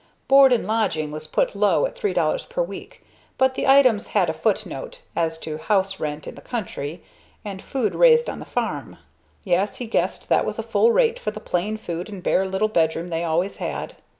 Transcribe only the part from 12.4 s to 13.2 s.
little bedroom